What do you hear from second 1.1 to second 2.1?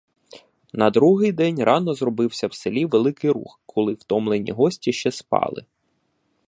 день рано